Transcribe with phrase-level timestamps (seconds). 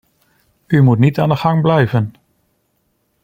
[0.67, 2.13] U moet niet aan de gang blijven.